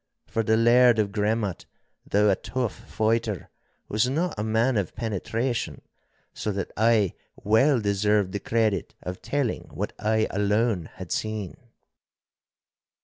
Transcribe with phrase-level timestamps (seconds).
[0.25, 1.65] For the Laird of Gremmat,
[2.09, 3.51] though a tough fighter,
[3.87, 5.83] was not a man of penetration,
[6.33, 11.55] so that I well deserved the credit of telling what I alone had seen.